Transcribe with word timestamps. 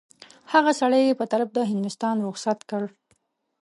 هغه 0.53 0.71
سړی 0.79 1.01
یې 1.07 1.17
په 1.19 1.25
طرف 1.31 1.47
د 1.53 1.59
هندوستان 1.71 2.15
رخصت 2.27 2.59
کړ. 2.69 2.83